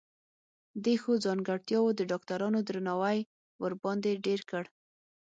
دې 0.83 0.95
ښو 1.01 1.11
ځانګرتياوو 1.25 1.95
د 1.97 2.01
ډاکټرانو 2.11 2.59
درناوی 2.67 3.19
ورباندې 3.63 4.21
ډېر 4.25 4.39
کړ. 4.49 4.63